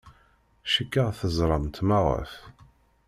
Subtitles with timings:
[0.71, 2.33] Cikkeɣ teẓramt maɣef.